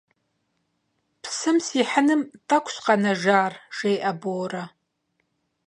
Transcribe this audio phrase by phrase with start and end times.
[1.21, 4.63] Псым сихьыным тӏэкӏущ къэнэжар,- жеӏэ Борэ.